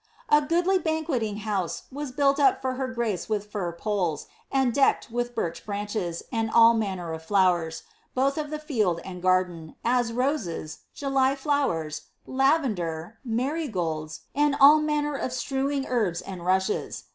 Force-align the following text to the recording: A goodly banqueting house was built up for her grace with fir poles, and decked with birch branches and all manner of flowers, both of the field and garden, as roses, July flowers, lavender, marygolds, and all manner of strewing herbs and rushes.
A 0.29 0.41
goodly 0.41 0.79
banqueting 0.79 1.37
house 1.45 1.83
was 1.91 2.11
built 2.11 2.39
up 2.39 2.59
for 2.59 2.73
her 2.73 2.87
grace 2.87 3.29
with 3.29 3.51
fir 3.51 3.71
poles, 3.71 4.25
and 4.51 4.73
decked 4.73 5.11
with 5.11 5.35
birch 5.35 5.63
branches 5.63 6.23
and 6.31 6.49
all 6.49 6.73
manner 6.73 7.13
of 7.13 7.21
flowers, 7.21 7.83
both 8.15 8.35
of 8.39 8.49
the 8.49 8.57
field 8.57 8.99
and 9.05 9.21
garden, 9.21 9.75
as 9.85 10.11
roses, 10.11 10.79
July 10.95 11.35
flowers, 11.35 12.01
lavender, 12.25 13.19
marygolds, 13.23 14.21
and 14.33 14.55
all 14.59 14.79
manner 14.79 15.13
of 15.13 15.31
strewing 15.31 15.85
herbs 15.85 16.21
and 16.23 16.43
rushes. 16.47 17.03